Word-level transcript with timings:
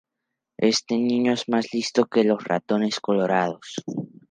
Este 0.57 0.97
niño 0.97 1.31
es 1.33 1.47
más 1.47 1.71
listo 1.75 2.07
que 2.07 2.23
los 2.23 2.43
ratones 2.43 2.99
colorados 2.99 3.75